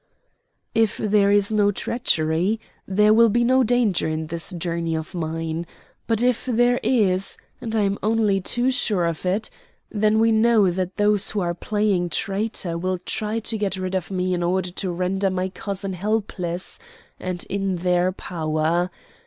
"If 0.73 0.97
there 0.97 1.29
is 1.31 1.51
no 1.51 1.71
treachery 1.71 2.59
there 2.87 3.13
will 3.13 3.29
be 3.29 3.43
no 3.43 3.61
danger 3.63 4.07
in 4.07 4.25
this 4.25 4.49
journey 4.49 4.95
of 4.95 5.13
mine; 5.13 5.67
but 6.07 6.23
if 6.23 6.47
there 6.47 6.79
is, 6.81 7.37
and 7.61 7.75
I 7.75 7.81
am 7.81 7.99
only 8.01 8.39
too 8.41 8.71
sure 8.71 9.05
of 9.05 9.27
it, 9.27 9.51
then 9.91 10.17
we 10.17 10.31
know 10.31 10.71
that 10.71 10.97
those 10.97 11.29
who 11.29 11.41
are 11.41 11.53
playing 11.53 12.09
traitor 12.09 12.79
will 12.79 12.97
try 12.97 13.37
to 13.37 13.57
get 13.59 13.77
rid 13.77 13.93
of 13.93 14.09
me 14.09 14.33
in 14.33 14.41
order 14.41 14.71
to 14.71 14.89
render 14.91 15.29
my 15.29 15.49
cousin 15.49 15.93
helpless 15.93 16.79
and 17.19 17.43
in 17.47 17.75
their 17.75 18.11
power. 18.11 18.89